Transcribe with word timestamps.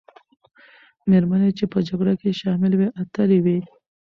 مېرمنې 1.09 1.49
چې 1.57 1.65
په 1.71 1.79
جګړه 1.87 2.13
کې 2.21 2.37
شاملي 2.39 2.75
وې، 2.77 2.87
اتلې 3.01 3.39
وې. 3.45 3.59